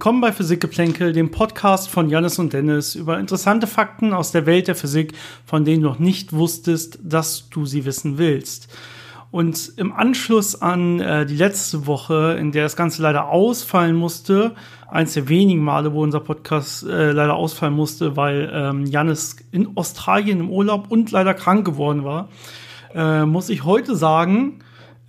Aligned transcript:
Willkommen 0.00 0.22
bei 0.22 0.32
Physikgeplänkel, 0.32 1.12
dem 1.12 1.30
Podcast 1.30 1.90
von 1.90 2.08
Janis 2.08 2.38
und 2.38 2.54
Dennis 2.54 2.94
über 2.94 3.18
interessante 3.18 3.66
Fakten 3.66 4.14
aus 4.14 4.32
der 4.32 4.46
Welt 4.46 4.66
der 4.66 4.74
Physik, 4.74 5.12
von 5.44 5.66
denen 5.66 5.82
du 5.82 5.90
noch 5.90 5.98
nicht 5.98 6.32
wusstest, 6.32 6.98
dass 7.02 7.50
du 7.50 7.66
sie 7.66 7.84
wissen 7.84 8.16
willst. 8.16 8.74
Und 9.30 9.74
im 9.76 9.92
Anschluss 9.92 10.62
an 10.62 11.00
äh, 11.00 11.26
die 11.26 11.36
letzte 11.36 11.86
Woche, 11.86 12.38
in 12.40 12.50
der 12.50 12.62
das 12.62 12.76
Ganze 12.76 13.02
leider 13.02 13.28
ausfallen 13.28 13.94
musste, 13.94 14.54
eins 14.88 15.12
der 15.12 15.28
wenigen 15.28 15.62
Male, 15.62 15.92
wo 15.92 16.02
unser 16.02 16.20
Podcast 16.20 16.82
äh, 16.84 17.12
leider 17.12 17.34
ausfallen 17.34 17.74
musste, 17.74 18.16
weil 18.16 18.50
ähm, 18.54 18.86
Janis 18.86 19.36
in 19.52 19.76
Australien 19.76 20.40
im 20.40 20.48
Urlaub 20.48 20.90
und 20.90 21.10
leider 21.10 21.34
krank 21.34 21.66
geworden 21.66 22.04
war, 22.04 22.30
äh, 22.94 23.26
muss 23.26 23.50
ich 23.50 23.66
heute 23.66 23.94
sagen, 23.96 24.60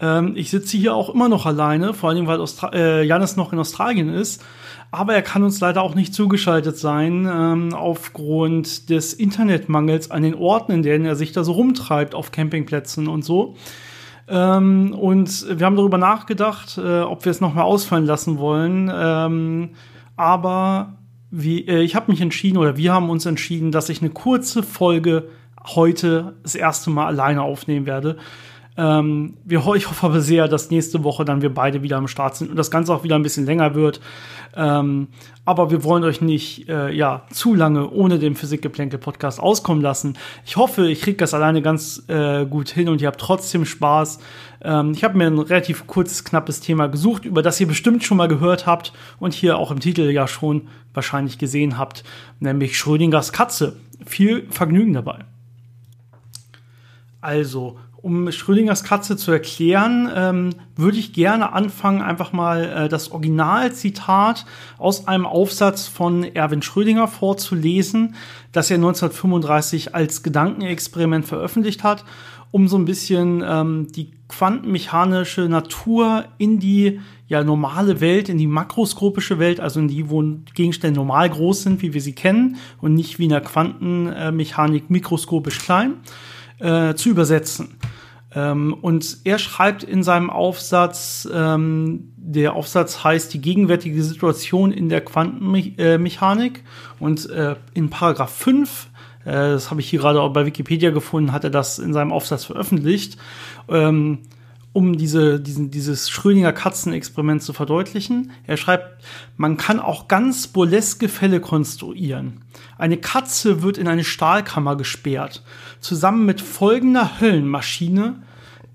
ähm, 0.01 0.33
ich 0.35 0.49
sitze 0.49 0.75
hier 0.75 0.95
auch 0.95 1.09
immer 1.13 1.29
noch 1.29 1.45
alleine, 1.45 1.93
vor 1.93 2.09
allem 2.09 2.27
weil 2.27 2.41
Austra 2.41 2.73
äh, 2.73 3.05
Janis 3.05 3.37
noch 3.37 3.53
in 3.53 3.59
Australien 3.59 4.13
ist 4.13 4.43
aber 4.91 5.13
er 5.13 5.21
kann 5.21 5.43
uns 5.43 5.59
leider 5.61 5.81
auch 5.81 5.95
nicht 5.95 6.13
zugeschaltet 6.13 6.77
sein, 6.77 7.27
ähm, 7.31 7.73
aufgrund 7.73 8.89
des 8.89 9.13
Internetmangels 9.13 10.11
an 10.11 10.23
den 10.23 10.35
Orten, 10.35 10.73
in 10.73 10.83
denen 10.83 11.05
er 11.05 11.15
sich 11.15 11.31
da 11.31 11.45
so 11.45 11.53
rumtreibt, 11.53 12.13
auf 12.13 12.31
Campingplätzen 12.31 13.07
und 13.07 13.23
so. 13.23 13.55
Ähm, 14.27 14.93
und 14.93 15.45
wir 15.57 15.65
haben 15.65 15.77
darüber 15.77 15.97
nachgedacht, 15.97 16.77
äh, 16.77 17.01
ob 17.01 17.23
wir 17.23 17.31
es 17.31 17.41
nochmal 17.41 17.63
ausfallen 17.63 18.05
lassen 18.05 18.37
wollen. 18.37 18.91
Ähm, 18.93 19.69
aber 20.17 20.97
wie, 21.31 21.67
äh, 21.67 21.81
ich 21.81 21.95
habe 21.95 22.11
mich 22.11 22.19
entschieden, 22.19 22.57
oder 22.57 22.75
wir 22.75 22.93
haben 22.93 23.09
uns 23.09 23.25
entschieden, 23.25 23.71
dass 23.71 23.87
ich 23.87 24.01
eine 24.01 24.11
kurze 24.11 24.61
Folge 24.61 25.29
heute 25.65 26.35
das 26.43 26.55
erste 26.55 26.89
Mal 26.89 27.07
alleine 27.07 27.43
aufnehmen 27.43 27.85
werde. 27.85 28.17
Ähm, 28.77 29.37
wir, 29.43 29.59
ich 29.75 29.89
hoffe 29.89 30.05
aber 30.05 30.21
sehr, 30.21 30.47
dass 30.47 30.71
nächste 30.71 31.03
Woche 31.03 31.25
dann 31.25 31.41
wir 31.41 31.53
beide 31.53 31.83
wieder 31.83 31.97
am 31.97 32.07
Start 32.07 32.37
sind 32.37 32.49
und 32.49 32.55
das 32.55 32.71
Ganze 32.71 32.93
auch 32.93 33.03
wieder 33.03 33.15
ein 33.15 33.23
bisschen 33.23 33.45
länger 33.45 33.75
wird. 33.75 33.99
Ähm, 34.55 35.09
aber 35.43 35.71
wir 35.71 35.83
wollen 35.83 36.03
euch 36.03 36.21
nicht 36.21 36.69
äh, 36.69 36.91
ja, 36.93 37.25
zu 37.31 37.53
lange 37.53 37.89
ohne 37.89 38.17
den 38.17 38.35
Physikgeplänkel-Podcast 38.35 39.39
auskommen 39.39 39.81
lassen. 39.81 40.17
Ich 40.45 40.55
hoffe, 40.55 40.89
ich 40.89 41.01
kriege 41.01 41.17
das 41.17 41.33
alleine 41.33 41.61
ganz 41.61 42.03
äh, 42.07 42.45
gut 42.45 42.69
hin 42.69 42.87
und 42.87 43.01
ihr 43.01 43.07
habt 43.07 43.19
trotzdem 43.19 43.65
Spaß. 43.65 44.19
Ähm, 44.61 44.93
ich 44.93 45.03
habe 45.03 45.17
mir 45.17 45.27
ein 45.27 45.39
relativ 45.39 45.87
kurzes, 45.87 46.23
knappes 46.23 46.61
Thema 46.61 46.87
gesucht, 46.87 47.25
über 47.25 47.41
das 47.41 47.59
ihr 47.59 47.67
bestimmt 47.67 48.03
schon 48.03 48.17
mal 48.17 48.27
gehört 48.27 48.67
habt 48.67 48.93
und 49.19 49.33
hier 49.33 49.57
auch 49.57 49.71
im 49.71 49.81
Titel 49.81 50.09
ja 50.09 50.27
schon 50.27 50.69
wahrscheinlich 50.93 51.37
gesehen 51.37 51.77
habt, 51.77 52.03
nämlich 52.39 52.77
Schrödingers 52.77 53.33
Katze. 53.33 53.75
Viel 54.05 54.47
Vergnügen 54.49 54.93
dabei. 54.93 55.19
Also, 57.21 57.77
um 58.01 58.31
Schrödingers 58.31 58.83
Katze 58.83 59.15
zu 59.15 59.31
erklären, 59.31 60.09
ähm, 60.13 60.49
würde 60.75 60.97
ich 60.97 61.13
gerne 61.13 61.53
anfangen, 61.53 62.01
einfach 62.01 62.33
mal 62.33 62.63
äh, 62.63 62.89
das 62.89 63.11
Originalzitat 63.11 64.45
aus 64.77 65.07
einem 65.07 65.25
Aufsatz 65.25 65.87
von 65.87 66.23
Erwin 66.23 66.61
Schrödinger 66.61 67.07
vorzulesen, 67.07 68.15
das 68.51 68.71
er 68.71 68.77
1935 68.77 69.93
als 69.93 70.23
Gedankenexperiment 70.23 71.25
veröffentlicht 71.25 71.83
hat, 71.83 72.03
um 72.49 72.67
so 72.67 72.77
ein 72.77 72.85
bisschen 72.85 73.43
ähm, 73.45 73.87
die 73.91 74.11
quantenmechanische 74.27 75.41
Natur 75.41 76.25
in 76.37 76.59
die 76.59 76.99
ja, 77.27 77.43
normale 77.43 78.01
Welt, 78.01 78.27
in 78.27 78.37
die 78.37 78.47
makroskopische 78.47 79.39
Welt, 79.39 79.59
also 79.59 79.79
in 79.79 79.87
die, 79.87 80.09
wo 80.09 80.21
Gegenstände 80.53 80.99
normal 80.99 81.29
groß 81.29 81.63
sind, 81.63 81.81
wie 81.81 81.93
wir 81.93 82.01
sie 82.01 82.13
kennen, 82.13 82.57
und 82.81 82.93
nicht 82.93 83.19
wie 83.19 83.23
in 83.23 83.29
der 83.29 83.41
Quantenmechanik 83.41 84.89
mikroskopisch 84.89 85.59
klein 85.59 85.95
äh, 86.59 86.93
zu 86.95 87.09
übersetzen. 87.09 87.77
Ähm, 88.33 88.73
und 88.73 89.17
er 89.23 89.39
schreibt 89.39 89.83
in 89.83 90.03
seinem 90.03 90.29
Aufsatz, 90.29 91.27
ähm, 91.33 92.13
der 92.15 92.53
Aufsatz 92.53 93.03
heißt 93.03 93.33
die 93.33 93.41
gegenwärtige 93.41 94.01
Situation 94.03 94.71
in 94.71 94.89
der 94.89 95.01
Quantenmechanik 95.01 96.63
und 96.99 97.29
äh, 97.29 97.55
in 97.73 97.89
Paragraph 97.89 98.33
5 98.33 98.87
äh, 99.25 99.31
das 99.31 99.69
habe 99.69 99.81
ich 99.81 99.89
hier 99.89 99.99
gerade 99.99 100.21
auch 100.21 100.33
bei 100.33 100.45
Wikipedia 100.45 100.91
gefunden, 100.91 101.31
hat 101.31 101.43
er 101.43 101.49
das 101.49 101.79
in 101.79 101.93
seinem 101.93 102.11
Aufsatz 102.11 102.45
veröffentlicht. 102.45 103.17
Ähm, 103.69 104.19
um 104.73 104.97
diese, 104.97 105.39
diesen, 105.39 105.69
dieses 105.69 106.09
Schrödinger 106.09 106.53
Katzenexperiment 106.53 107.43
zu 107.43 107.51
verdeutlichen. 107.51 108.31
Er 108.47 108.57
schreibt, 108.57 109.03
man 109.35 109.57
kann 109.57 109.79
auch 109.79 110.07
ganz 110.07 110.47
burleske 110.47 111.09
Fälle 111.09 111.41
konstruieren. 111.41 112.41
Eine 112.77 112.97
Katze 112.97 113.61
wird 113.63 113.77
in 113.77 113.87
eine 113.87 114.05
Stahlkammer 114.05 114.77
gesperrt, 114.77 115.43
zusammen 115.81 116.25
mit 116.25 116.39
folgender 116.39 117.19
Höllenmaschine, 117.19 118.23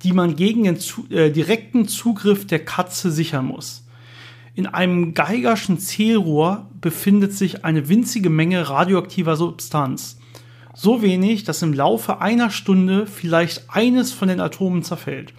die 0.02 0.12
man 0.12 0.36
gegen 0.36 0.64
den 0.64 0.78
zu, 0.78 1.06
äh, 1.10 1.30
direkten 1.30 1.88
Zugriff 1.88 2.46
der 2.46 2.64
Katze 2.64 3.10
sichern 3.10 3.46
muss. 3.46 3.84
In 4.54 4.66
einem 4.66 5.14
Geigerschen 5.14 5.78
Zählrohr 5.78 6.70
befindet 6.80 7.34
sich 7.34 7.64
eine 7.64 7.88
winzige 7.88 8.30
Menge 8.30 8.68
radioaktiver 8.68 9.36
Substanz. 9.36 10.18
So 10.74 11.00
wenig, 11.00 11.44
dass 11.44 11.62
im 11.62 11.72
Laufe 11.72 12.20
einer 12.20 12.50
Stunde 12.50 13.06
vielleicht 13.06 13.70
eines 13.70 14.12
von 14.12 14.28
den 14.28 14.40
Atomen 14.40 14.82
zerfällt. 14.82 15.32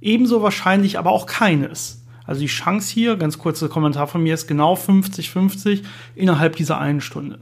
Ebenso 0.00 0.42
wahrscheinlich 0.42 0.98
aber 0.98 1.10
auch 1.10 1.26
keines. 1.26 2.04
Also 2.24 2.42
die 2.42 2.46
Chance 2.46 2.92
hier, 2.92 3.16
ganz 3.16 3.38
kurzer 3.38 3.68
Kommentar 3.68 4.06
von 4.06 4.22
mir, 4.22 4.34
ist 4.34 4.46
genau 4.46 4.74
50-50 4.74 5.82
innerhalb 6.14 6.56
dieser 6.56 6.78
einen 6.78 7.00
Stunde. 7.00 7.40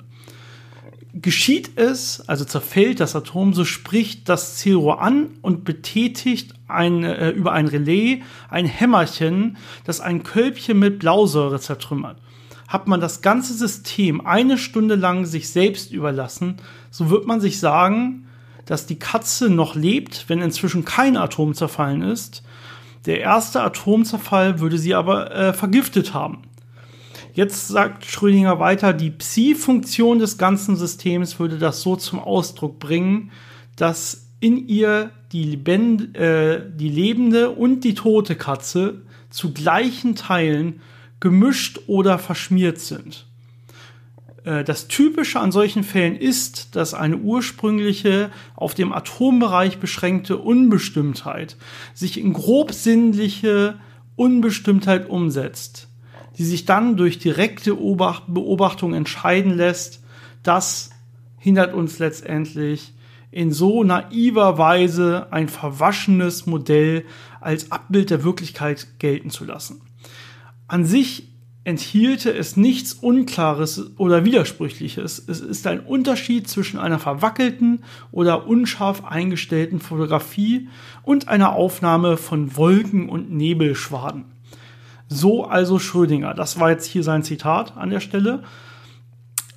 Geschieht 1.12 1.76
es, 1.76 2.28
also 2.28 2.44
zerfällt 2.44 3.00
das 3.00 3.16
Atom, 3.16 3.52
so 3.52 3.64
spricht 3.64 4.28
das 4.28 4.56
Zero 4.58 4.92
an 4.92 5.30
und 5.42 5.64
betätigt 5.64 6.54
ein, 6.68 7.04
äh, 7.04 7.30
über 7.30 7.52
ein 7.52 7.66
Relais 7.66 8.22
ein 8.48 8.66
Hämmerchen, 8.66 9.56
das 9.84 10.00
ein 10.00 10.22
Kölbchen 10.22 10.78
mit 10.78 10.98
Blausäure 10.98 11.58
zertrümmert. 11.58 12.18
Hat 12.68 12.86
man 12.86 13.00
das 13.00 13.22
ganze 13.22 13.54
System 13.54 14.24
eine 14.26 14.58
Stunde 14.58 14.94
lang 14.94 15.24
sich 15.24 15.48
selbst 15.48 15.90
überlassen, 15.90 16.56
so 16.90 17.10
wird 17.10 17.26
man 17.26 17.40
sich 17.40 17.58
sagen, 17.58 18.25
dass 18.66 18.86
die 18.86 18.98
Katze 18.98 19.48
noch 19.48 19.74
lebt, 19.74 20.28
wenn 20.28 20.42
inzwischen 20.42 20.84
kein 20.84 21.16
Atom 21.16 21.54
zerfallen 21.54 22.02
ist. 22.02 22.42
Der 23.06 23.20
erste 23.20 23.62
Atomzerfall 23.62 24.60
würde 24.60 24.78
sie 24.78 24.94
aber 24.94 25.30
äh, 25.30 25.52
vergiftet 25.52 26.12
haben. 26.12 26.42
Jetzt 27.32 27.68
sagt 27.68 28.04
Schrödinger 28.04 28.58
weiter, 28.58 28.92
die 28.92 29.10
Psi-Funktion 29.10 30.18
des 30.18 30.38
ganzen 30.38 30.76
Systems 30.76 31.38
würde 31.38 31.58
das 31.58 31.82
so 31.82 31.94
zum 31.94 32.18
Ausdruck 32.18 32.78
bringen, 32.78 33.30
dass 33.76 34.26
in 34.40 34.68
ihr 34.68 35.10
die, 35.32 35.44
lebend, 35.44 36.16
äh, 36.16 36.62
die 36.68 36.88
lebende 36.88 37.50
und 37.50 37.80
die 37.84 37.94
tote 37.94 38.36
Katze 38.36 39.02
zu 39.30 39.52
gleichen 39.52 40.14
Teilen 40.14 40.80
gemischt 41.20 41.80
oder 41.86 42.18
verschmiert 42.18 42.78
sind. 42.78 43.26
Äh, 44.46 44.64
das 44.64 44.88
Typische 44.88 45.40
an 45.40 45.52
solchen 45.52 45.84
Fällen 45.84 46.16
ist, 46.16 46.74
dass 46.74 46.94
eine 46.94 47.18
ursprüngliche, 47.18 48.30
auf 48.54 48.72
dem 48.74 48.92
Atombereich 48.92 49.78
beschränkte 49.78 50.38
Unbestimmtheit 50.38 51.56
sich 51.92 52.18
in 52.18 52.32
grobsinnliche 52.32 53.78
Unbestimmtheit 54.14 55.10
umsetzt, 55.10 55.88
die 56.38 56.44
sich 56.44 56.64
dann 56.64 56.96
durch 56.96 57.18
direkte 57.18 57.74
Beobachtung 57.74 58.94
entscheiden 58.94 59.52
lässt. 59.52 60.02
Das 60.42 60.90
hindert 61.36 61.74
uns 61.74 61.98
letztendlich 61.98 62.94
in 63.30 63.52
so 63.52 63.84
naiver 63.84 64.56
Weise 64.56 65.26
ein 65.32 65.48
verwaschenes 65.48 66.46
Modell 66.46 67.04
als 67.40 67.70
Abbild 67.72 68.08
der 68.08 68.24
Wirklichkeit 68.24 68.98
gelten 68.98 69.28
zu 69.28 69.44
lassen. 69.44 69.82
An 70.68 70.86
sich 70.86 71.28
enthielte 71.66 72.32
es 72.32 72.56
nichts 72.56 72.92
Unklares 72.92 73.90
oder 73.98 74.24
Widersprüchliches. 74.24 75.18
Es 75.26 75.40
ist 75.40 75.66
ein 75.66 75.80
Unterschied 75.80 76.48
zwischen 76.48 76.78
einer 76.78 77.00
verwackelten 77.00 77.82
oder 78.12 78.46
unscharf 78.46 79.04
eingestellten 79.04 79.80
Fotografie 79.80 80.68
und 81.02 81.26
einer 81.26 81.54
Aufnahme 81.54 82.18
von 82.18 82.56
Wolken 82.56 83.08
und 83.08 83.32
Nebelschwaden. 83.32 84.26
So 85.08 85.44
also 85.44 85.80
Schrödinger. 85.80 86.34
Das 86.34 86.60
war 86.60 86.70
jetzt 86.70 86.86
hier 86.86 87.02
sein 87.02 87.24
Zitat 87.24 87.76
an 87.76 87.90
der 87.90 88.00
Stelle. 88.00 88.44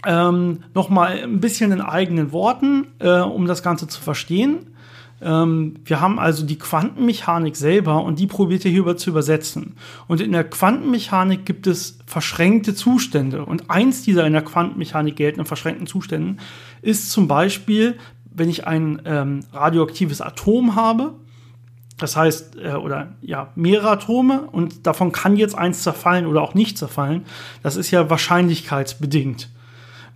Ähm, 0.03 0.63
Nochmal 0.73 1.19
ein 1.21 1.39
bisschen 1.39 1.71
in 1.71 1.81
eigenen 1.81 2.31
Worten, 2.31 2.88
äh, 2.97 3.19
um 3.19 3.45
das 3.45 3.61
Ganze 3.61 3.88
zu 3.88 4.01
verstehen. 4.01 4.75
Ähm, 5.21 5.75
wir 5.86 6.01
haben 6.01 6.19
also 6.19 6.45
die 6.45 6.57
Quantenmechanik 6.57 7.56
selber 7.56 8.04
und 8.04 8.19
die 8.19 8.27
probiert 8.27 8.66
er 8.66 8.71
hierüber 8.71 8.98
zu 8.98 9.10
übersetzen. 9.10 9.75
Und 10.07 10.21
in 10.21 10.31
der 10.31 10.44
Quantenmechanik 10.44 11.45
gibt 11.45 11.68
es 11.68 12.00
verschränkte 12.06 12.74
Zustände. 12.75 13.45
Und 13.45 13.69
eins 13.69 14.04
dieser 14.04 14.25
in 14.25 14.33
der 14.33 14.44
Quantenmechanik 14.44 15.16
geltenden 15.16 15.45
verschränkten 15.45 15.88
Zustände 15.88 16.42
ist 16.81 17.12
zum 17.12 17.27
Beispiel, 17.27 17.98
wenn 18.31 18.50
ich 18.50 18.68
ein 18.68 19.01
ähm, 19.06 19.42
radioaktives 19.51 20.21
Atom 20.21 20.75
habe, 20.75 21.16
das 21.98 22.16
heißt, 22.16 22.57
äh, 22.57 22.74
oder 22.74 23.16
ja, 23.21 23.51
mehrere 23.56 23.92
Atome 23.92 24.48
und 24.51 24.88
davon 24.88 25.12
kann 25.12 25.36
jetzt 25.36 25.57
eins 25.57 25.83
zerfallen 25.83 26.25
oder 26.25 26.42
auch 26.42 26.54
nicht 26.54 26.77
zerfallen. 26.77 27.25
Das 27.62 27.75
ist 27.75 27.92
ja 27.92 28.10
wahrscheinlichkeitsbedingt. 28.10 29.50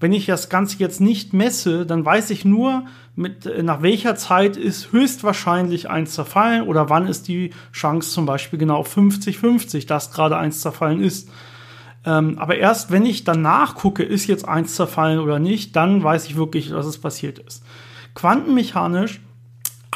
Wenn 0.04 0.12
ich 0.12 0.26
das 0.26 0.50
Ganze 0.50 0.80
jetzt 0.80 1.00
nicht 1.00 1.32
messe, 1.32 1.86
dann 1.86 2.04
weiß 2.04 2.30
ich 2.32 2.44
nur, 2.44 2.84
mit, 3.16 3.46
äh, 3.46 3.64
nach 3.64 3.82
welcher 3.82 4.18
Zeit 4.18 4.58
ist 4.58 4.92
höchstwahrscheinlich 4.92 5.90
eins 5.90 6.12
zerfallen 6.12 6.68
oder 6.68 6.90
wann 6.90 7.08
ist 7.08 7.30
die 7.30 7.52
Chance 7.72 8.12
zum 8.12 8.26
Beispiel 8.26 8.60
genau 8.60 8.84
50-50, 8.84 9.88
dass 9.88 10.12
gerade 10.12 10.36
eins 10.36 10.60
zerfallen 10.60 11.02
ist. 11.02 11.30
Ähm, 12.04 12.38
aber 12.38 12.58
erst 12.58 12.92
wenn 12.92 13.06
ich 13.06 13.24
dann 13.24 13.42
nachgucke, 13.42 14.04
ist 14.04 14.28
jetzt 14.28 14.46
eins 14.46 14.76
zerfallen 14.76 15.20
oder 15.20 15.40
nicht, 15.40 15.78
dann 15.78 16.04
weiß 16.04 16.26
ich 16.26 16.36
wirklich, 16.36 16.68
dass 16.68 16.86
es 16.86 16.98
passiert 16.98 17.40
ist. 17.40 17.64
Quantenmechanisch 18.14 19.22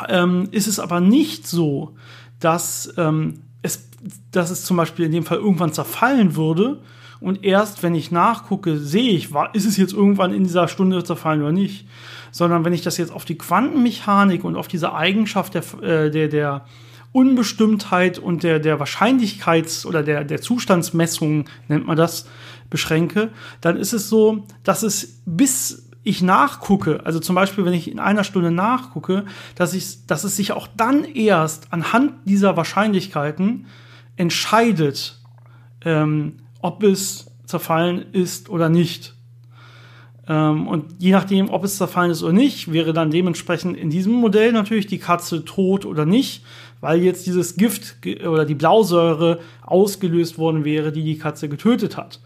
ähm, 0.07 0.47
ist 0.51 0.67
es 0.67 0.79
aber 0.79 1.01
nicht 1.01 1.45
so, 1.45 1.95
dass, 2.39 2.93
ähm, 2.95 3.41
es, 3.61 3.89
dass 4.31 4.51
es 4.51 4.63
zum 4.63 4.77
Beispiel 4.77 5.07
in 5.07 5.11
dem 5.11 5.25
Fall 5.25 5.39
irgendwann 5.39 5.73
zerfallen 5.73 6.37
würde. 6.37 6.79
Und 7.19 7.43
erst 7.43 7.83
wenn 7.83 7.95
ich 7.95 8.11
nachgucke, 8.11 8.77
sehe 8.77 9.11
ich, 9.11 9.29
ist 9.53 9.65
es 9.65 9.77
jetzt 9.77 9.93
irgendwann 9.93 10.33
in 10.33 10.43
dieser 10.43 10.67
Stunde 10.67 11.03
zerfallen 11.03 11.41
oder 11.41 11.51
nicht. 11.51 11.87
Sondern 12.31 12.65
wenn 12.65 12.73
ich 12.73 12.81
das 12.81 12.97
jetzt 12.97 13.11
auf 13.11 13.25
die 13.25 13.37
Quantenmechanik 13.37 14.43
und 14.43 14.55
auf 14.55 14.67
diese 14.67 14.93
Eigenschaft 14.93 15.53
der, 15.55 15.63
äh, 15.81 16.11
der, 16.11 16.27
der 16.27 16.65
Unbestimmtheit 17.11 18.19
und 18.19 18.43
der, 18.43 18.59
der 18.59 18.79
Wahrscheinlichkeits- 18.79 19.85
oder 19.85 20.03
der, 20.03 20.23
der 20.23 20.41
Zustandsmessung, 20.41 21.45
nennt 21.67 21.87
man 21.87 21.97
das, 21.97 22.27
beschränke, 22.69 23.31
dann 23.61 23.77
ist 23.77 23.93
es 23.93 24.09
so, 24.09 24.45
dass 24.63 24.83
es 24.83 25.21
bis 25.25 25.87
ich 26.03 26.21
nachgucke, 26.21 27.05
also 27.05 27.19
zum 27.19 27.35
Beispiel, 27.35 27.65
wenn 27.65 27.73
ich 27.73 27.91
in 27.91 27.99
einer 27.99 28.23
Stunde 28.23 28.49
nachgucke, 28.49 29.25
dass, 29.55 29.73
ich, 29.73 30.05
dass 30.05 30.23
es 30.23 30.37
sich 30.37 30.53
auch 30.53 30.67
dann 30.77 31.03
erst 31.03 31.73
anhand 31.73 32.13
dieser 32.23 32.55
Wahrscheinlichkeiten 32.55 33.65
entscheidet, 34.15 35.19
ähm, 35.83 36.37
ob 36.61 36.83
es 36.83 37.31
zerfallen 37.45 38.05
ist 38.11 38.49
oder 38.49 38.69
nicht. 38.69 39.13
Ähm, 40.27 40.67
und 40.67 40.95
je 40.99 41.11
nachdem, 41.11 41.49
ob 41.49 41.63
es 41.63 41.77
zerfallen 41.77 42.11
ist 42.11 42.23
oder 42.23 42.33
nicht, 42.33 42.71
wäre 42.71 42.93
dann 42.93 43.11
dementsprechend 43.11 43.77
in 43.77 43.89
diesem 43.89 44.13
Modell 44.13 44.51
natürlich 44.51 44.87
die 44.87 44.99
Katze 44.99 45.45
tot 45.45 45.85
oder 45.85 46.05
nicht, 46.05 46.43
weil 46.81 47.01
jetzt 47.01 47.25
dieses 47.25 47.55
Gift 47.55 47.97
oder 48.25 48.45
die 48.45 48.55
Blausäure 48.55 49.39
ausgelöst 49.61 50.37
worden 50.37 50.65
wäre, 50.65 50.91
die 50.91 51.03
die 51.03 51.17
Katze 51.17 51.49
getötet 51.49 51.97
hat. 51.97 52.19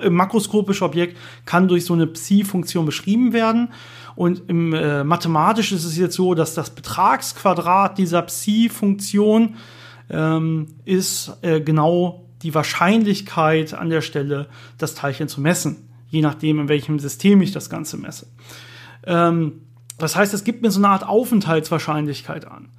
äh, 0.00 0.10
makroskopische 0.10 0.84
Objekt, 0.84 1.16
kann 1.44 1.68
durch 1.68 1.84
so 1.84 1.94
eine 1.94 2.06
Psi-Funktion 2.06 2.86
beschrieben 2.86 3.32
werden. 3.32 3.72
Und 4.16 4.48
im 4.48 4.72
äh, 4.72 5.04
mathematisch 5.04 5.70
ist 5.72 5.84
es 5.84 5.96
jetzt 5.96 6.16
so, 6.16 6.34
dass 6.34 6.54
das 6.54 6.70
Betragsquadrat 6.70 7.98
dieser 7.98 8.22
Psi-Funktion 8.22 9.56
ähm, 10.10 10.66
ist 10.84 11.36
äh, 11.42 11.60
genau 11.60 12.24
die 12.42 12.54
Wahrscheinlichkeit 12.54 13.74
an 13.74 13.90
der 13.90 14.00
Stelle, 14.00 14.48
das 14.78 14.94
Teilchen 14.94 15.28
zu 15.28 15.40
messen, 15.40 15.88
je 16.08 16.22
nachdem, 16.22 16.60
in 16.60 16.68
welchem 16.68 16.98
System 16.98 17.42
ich 17.42 17.52
das 17.52 17.68
Ganze 17.68 17.96
messe. 17.96 18.26
Ähm, 19.04 19.60
das 19.98 20.16
heißt, 20.16 20.32
es 20.34 20.44
gibt 20.44 20.62
mir 20.62 20.70
so 20.70 20.80
eine 20.80 20.88
Art 20.88 21.06
Aufenthaltswahrscheinlichkeit 21.06 22.46
an. 22.46 22.70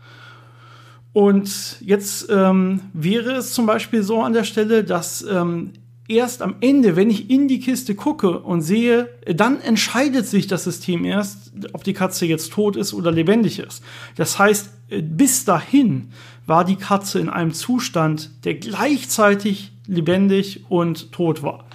Und 1.20 1.82
jetzt 1.82 2.30
ähm, 2.30 2.80
wäre 2.94 3.34
es 3.34 3.52
zum 3.52 3.66
Beispiel 3.66 4.04
so 4.04 4.22
an 4.22 4.32
der 4.32 4.46
Stelle, 4.46 4.86
dass 4.86 5.22
ähm, 5.22 5.74
erst 6.08 6.42
am 6.42 6.56
Ende, 6.62 6.96
wenn 6.96 7.10
ich 7.10 7.30
in 7.30 7.50
die 7.50 7.60
Kiste 7.60 7.94
gucke 7.94 8.40
und 8.40 8.62
sehe, 8.62 9.10
dann 9.26 9.60
entscheidet 9.60 10.28
sich 10.28 10.48
das 10.48 10.64
System 10.64 11.04
erst, 11.04 11.52
ob 11.74 11.84
die 11.84 11.92
Katze 11.92 12.26
jetzt 12.26 12.54
tot 12.54 12.78
ist 12.78 12.94
oder 12.94 13.12
lebendig 13.12 13.60
ist. 13.60 13.84
Das 14.16 14.40
heißt, 14.40 14.70
äh, 14.92 15.02
bis 15.02 15.44
dahin 15.44 16.14
war 16.46 16.64
die 16.64 16.78
Katze 16.78 17.20
in 17.20 17.28
einem 17.28 17.52
Zustand, 17.52 18.30
der 18.46 18.54
gleichzeitig 18.54 19.74
lebendig 19.88 20.68
und 20.70 21.12
tot 21.12 21.44
war. 21.44 21.66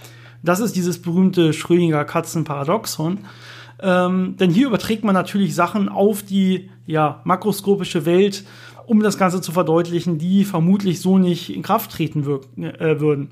Das 0.42 0.60
ist 0.60 0.74
dieses 0.74 1.02
berühmte 1.02 1.52
Schrödinger 1.52 2.06
Katzenparadoxon. 2.06 3.18
Ähm, 3.80 4.36
denn 4.38 4.48
hier 4.48 4.68
überträgt 4.68 5.04
man 5.04 5.12
natürlich 5.12 5.54
Sachen 5.54 5.90
auf 5.90 6.22
die 6.22 6.70
ja, 6.86 7.20
makroskopische 7.24 8.06
Welt, 8.06 8.44
um 8.86 9.00
das 9.00 9.18
Ganze 9.18 9.40
zu 9.40 9.52
verdeutlichen, 9.52 10.18
die 10.18 10.44
vermutlich 10.44 11.00
so 11.00 11.18
nicht 11.18 11.54
in 11.54 11.62
Kraft 11.62 11.92
treten 11.92 12.24
äh, 12.62 13.00
würden. 13.00 13.30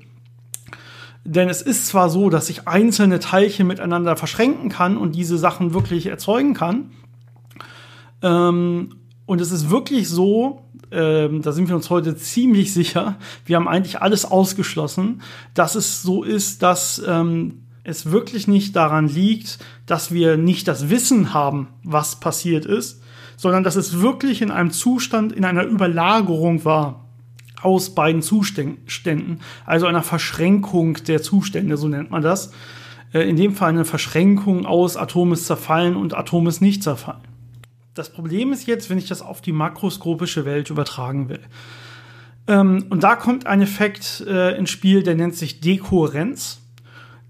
Denn 1.25 1.47
es 1.47 1.61
ist 1.61 1.87
zwar 1.87 2.09
so, 2.09 2.29
dass 2.29 2.49
ich 2.49 2.67
einzelne 2.67 3.19
Teilchen 3.19 3.67
miteinander 3.67 4.17
verschränken 4.17 4.69
kann 4.69 4.97
und 4.97 5.15
diese 5.15 5.37
Sachen 5.37 5.73
wirklich 5.73 6.07
erzeugen 6.07 6.53
kann. 6.53 6.91
Ähm, 8.21 8.95
und 9.25 9.39
es 9.39 9.51
ist 9.51 9.69
wirklich 9.69 10.09
so, 10.09 10.65
ähm, 10.91 11.41
da 11.41 11.53
sind 11.53 11.69
wir 11.69 11.75
uns 11.75 11.89
heute 11.89 12.15
ziemlich 12.17 12.73
sicher, 12.73 13.17
wir 13.45 13.55
haben 13.55 13.67
eigentlich 13.67 14.01
alles 14.01 14.25
ausgeschlossen, 14.25 15.21
dass 15.53 15.75
es 15.75 16.01
so 16.01 16.23
ist, 16.23 16.61
dass 16.61 17.01
ähm, 17.07 17.63
es 17.83 18.11
wirklich 18.11 18.47
nicht 18.47 18.75
daran 18.75 19.07
liegt, 19.07 19.59
dass 19.85 20.11
wir 20.11 20.37
nicht 20.37 20.67
das 20.67 20.89
Wissen 20.89 21.33
haben, 21.33 21.69
was 21.83 22.19
passiert 22.19 22.65
ist, 22.65 23.02
sondern 23.37 23.63
dass 23.63 23.75
es 23.75 24.01
wirklich 24.01 24.41
in 24.41 24.51
einem 24.51 24.71
Zustand, 24.71 25.31
in 25.31 25.45
einer 25.45 25.63
Überlagerung 25.63 26.65
war 26.65 27.05
aus 27.61 27.95
beiden 27.95 28.21
Zuständen, 28.21 29.39
also 29.65 29.85
einer 29.85 30.03
Verschränkung 30.03 30.95
der 31.07 31.21
Zustände, 31.21 31.77
so 31.77 31.87
nennt 31.87 32.11
man 32.11 32.21
das. 32.21 32.51
Äh, 33.13 33.29
in 33.29 33.35
dem 33.35 33.53
Fall 33.53 33.69
eine 33.69 33.85
Verschränkung 33.85 34.65
aus 34.65 34.97
Atom 34.97 35.35
zerfallen 35.35 35.95
und 35.95 36.13
Atom 36.13 36.47
ist 36.47 36.61
nicht 36.61 36.83
zerfallen. 36.83 37.21
Das 37.93 38.11
Problem 38.11 38.51
ist 38.51 38.67
jetzt, 38.67 38.89
wenn 38.89 38.97
ich 38.97 39.07
das 39.07 39.21
auf 39.21 39.41
die 39.41 39.51
makroskopische 39.51 40.45
Welt 40.45 40.69
übertragen 40.69 41.29
will. 41.29 41.41
Ähm, 42.47 42.85
und 42.89 43.03
da 43.03 43.15
kommt 43.15 43.45
ein 43.45 43.61
Effekt 43.61 44.21
äh, 44.27 44.57
ins 44.57 44.71
Spiel, 44.71 45.03
der 45.03 45.15
nennt 45.15 45.35
sich 45.35 45.61
Dekohärenz 45.61 46.62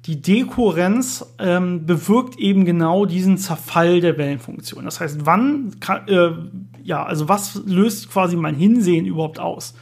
die 0.05 0.21
Dekohärenz 0.21 1.25
ähm, 1.39 1.85
bewirkt 1.85 2.37
eben 2.37 2.65
genau 2.65 3.05
diesen 3.05 3.37
Zerfall 3.37 4.01
der 4.01 4.17
Wellenfunktion. 4.17 4.83
Das 4.83 4.99
heißt, 4.99 5.25
wann 5.25 5.79
kann, 5.79 6.07
äh, 6.07 6.31
ja, 6.83 7.03
also 7.03 7.29
was 7.29 7.61
löst 7.65 8.11
quasi 8.11 8.35
mein 8.35 8.55
Hinsehen 8.55 9.05
überhaupt 9.05 9.39
aus? 9.39 9.75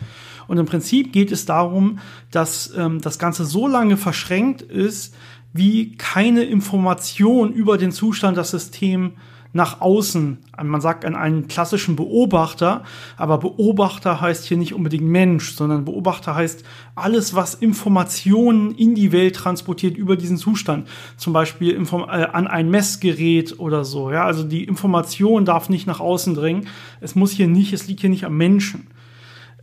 Und 0.48 0.58
im 0.58 0.66
Prinzip 0.66 1.12
geht 1.12 1.32
es 1.32 1.46
darum, 1.46 2.00
dass 2.30 2.74
ähm, 2.78 3.01
das 3.01 3.18
Ganze 3.18 3.46
so 3.46 3.68
lange 3.68 3.98
verschränkt 3.98 4.62
ist, 4.62 5.16
wie 5.54 5.96
keine 5.98 6.44
Information 6.44 7.51
über 7.51 7.78
den 7.78 7.92
Zustand 7.92 8.38
des 8.38 8.51
Systems 8.51 9.13
nach 9.53 9.81
außen. 9.81 10.38
Man 10.63 10.81
sagt 10.81 11.03
an 11.05 11.15
einen 11.15 11.48
klassischen 11.48 11.96
Beobachter, 11.96 12.84
aber 13.17 13.38
Beobachter 13.38 14.22
heißt 14.22 14.46
hier 14.46 14.58
nicht 14.58 14.74
unbedingt 14.74 15.03
Mensch, 15.03 15.53
sondern 15.53 15.86
Beobachter 15.86 16.36
heißt 16.36 16.63
alles, 16.96 17.36
was 17.36 17.55
Informationen 17.55 18.74
in 18.75 18.96
die 18.96 19.12
Welt 19.12 19.36
transportiert 19.36 19.98
über 19.98 20.15
diesen 20.15 20.38
Zustand. 20.38 20.88
Zum 21.17 21.34
Beispiel 21.34 21.75
äh, 21.75 21.96
an 22.05 22.48
ein 22.48 22.70
Messgerät 22.70 23.60
oder 23.60 23.84
so. 23.84 24.12
Ja, 24.12 24.25
also 24.25 24.43
die 24.43 24.63
Information 24.63 25.46
darf 25.46 25.70
nicht 25.70 25.88
nach 25.88 26.00
außen 26.00 26.34
dringen. 26.34 26.67
Es 27.01 27.15
muss 27.15 27.31
hier 27.31 27.48
nicht, 27.48 27.74
es 27.74 27.88
liegt 27.88 28.01
hier 28.01 28.10
nicht 28.10 28.25
am 28.25 28.38
Menschen. 28.38 28.88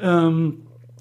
Ähm, 0.01 0.59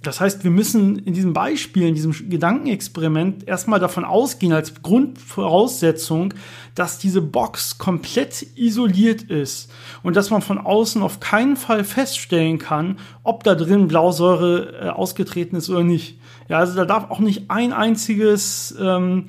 das 0.07 0.21
heißt, 0.21 0.45
wir 0.45 0.51
müssen 0.51 0.99
in 0.99 1.13
diesem 1.13 1.33
Beispiel, 1.33 1.85
in 1.85 1.93
diesem 1.93 2.13
Gedankenexperiment 2.29 3.45
erstmal 3.45 3.81
davon 3.81 4.05
ausgehen, 4.05 4.53
als 4.53 4.81
Grundvoraussetzung, 4.81 6.33
dass 6.75 6.97
diese 6.97 7.21
Box 7.21 7.77
komplett 7.77 8.47
isoliert 8.55 9.23
ist 9.23 9.69
und 10.03 10.15
dass 10.15 10.29
man 10.29 10.41
von 10.41 10.59
außen 10.59 11.01
auf 11.01 11.19
keinen 11.19 11.57
Fall 11.57 11.83
feststellen 11.83 12.57
kann, 12.57 12.99
ob 13.23 13.43
da 13.43 13.53
drin 13.53 13.89
Blausäure 13.89 14.79
äh, 14.81 14.87
ausgetreten 14.87 15.57
ist 15.57 15.69
oder 15.69 15.83
nicht. 15.83 16.17
Ja, 16.47 16.59
also 16.59 16.77
da 16.77 16.85
darf 16.85 17.11
auch 17.11 17.19
nicht 17.19 17.51
ein 17.51 17.73
einziges 17.73 18.73
ähm, 18.79 19.25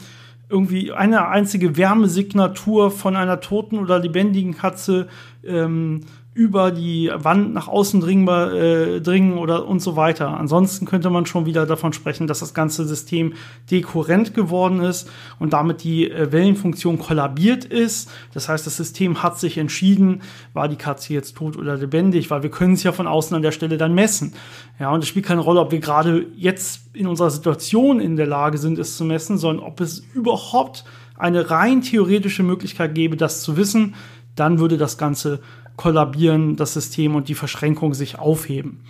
irgendwie 0.49 0.93
eine 0.93 1.27
einzige 1.27 1.77
Wärmesignatur 1.77 2.93
von 2.93 3.17
einer 3.17 3.41
toten 3.41 3.81
oder 3.81 3.99
lebendigen 3.99 4.57
Katze 4.57 5.09
ähm, 5.45 6.03
über 6.39 6.71
die 6.71 7.11
Wand 7.13 7.53
nach 7.53 7.67
außen 7.67 8.01
dringbar, 8.01 8.53
äh, 8.53 9.01
dringen 9.01 9.39
oder 9.39 9.67
und 9.67 9.81
so 9.81 9.97
weiter. 9.97 10.39
Ansonsten 10.39 10.87
könnte 10.87 11.11
man 11.11 11.27
schon 11.27 11.47
wieder 11.47 11.67
davon 11.67 11.93
sprechen, 11.93 12.29
dass 12.29 12.39
das 12.39 12.55
ganze 12.55 12.87
System 12.87 13.33
dekurrent 13.73 14.35
geworden 14.35 14.81
ist 14.81 15.11
und 15.41 15.53
damit 15.53 15.83
die 15.83 16.09
äh, 16.09 16.31
Wellenfunktion 16.31 17.01
kollabiert 17.01 17.65
ist. 17.65 18.09
Das 18.35 18.49
heißt, 18.49 18.65
das 18.69 18.77
System 18.77 19.25
hat 19.25 19.41
sich 19.41 19.59
entschieden, 19.59 20.23
war 20.53 20.69
die 20.69 20.77
Katze 20.77 21.13
jetzt 21.13 21.37
tot 21.37 21.57
oder 21.57 21.77
lebendig, 21.77 22.31
weil 22.31 22.45
wir 22.45 22.51
können 22.51 22.75
es 22.75 22.85
ja 22.85 22.93
von 22.93 23.09
außen 23.09 23.35
an 23.35 23.43
der 23.43 23.51
Stelle 23.51 23.77
dann 23.77 23.93
messen. 23.93 24.33
Ja, 24.79 24.93
und 24.93 25.03
es 25.03 25.09
spielt 25.09 25.27
keine 25.27 25.41
Rolle, 25.41 25.59
ob 25.59 25.73
wir 25.73 25.81
gerade 25.81 26.25
jetzt 26.37 26.95
in 26.95 27.09
unserer 27.09 27.31
Situation 27.31 27.99
in 27.99 28.15
der 28.15 28.29
Lage 28.29 28.59
sind, 28.59 28.79
es 28.79 28.97
zu 28.97 29.05
messen, 29.05 29.39
sondern 29.39 29.67
ob 29.67 29.81
es 29.81 30.05
überhaupt 30.15 30.85
eine 31.17 31.51
rein 31.51 31.83
theoretische 31.83 32.45
Möglichkeit 32.45 32.95
gäbe, 32.95 33.17
das 33.17 33.43
zu 33.43 33.57
wissen, 33.57 33.97
dann 34.37 34.61
würde 34.61 34.79
das 34.79 34.99
Ganze 34.99 35.41
kollabieren, 35.79 36.57
das 36.57 36.75
System 36.75 37.15
und 37.15 37.29
die 37.29 37.35
Verschränkung 37.35 37.95
sich 37.95 38.19
aufheben. 38.19 38.81